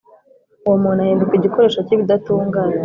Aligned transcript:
uwo 0.65 0.77
muntu 0.83 0.99
ahinduka 1.03 1.33
igikoresho 1.35 1.79
cy’ibidatunganye 1.85 2.77